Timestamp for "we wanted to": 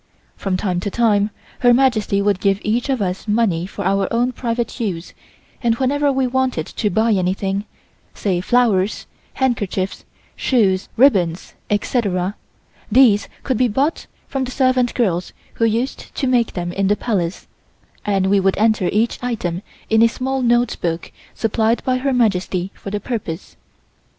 6.11-6.89